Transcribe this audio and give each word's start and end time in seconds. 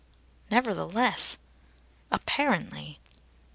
"Nevertheless!"... 0.49 1.37
"Apparently!" 2.11 2.97